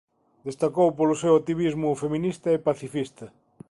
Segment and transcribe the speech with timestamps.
[0.47, 3.25] Destacou polo seu activismo feminista e pacifista.